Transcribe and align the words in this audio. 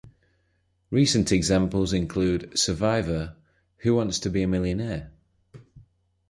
Recent 0.89 1.31
examples 1.31 1.93
include 1.93 2.57
"Survivor", 2.57 3.35
"Who 3.83 3.93
Wants 3.93 4.17
to 4.21 4.31
Be 4.31 4.41
a 4.41 4.47
Millionaire? 4.47 5.11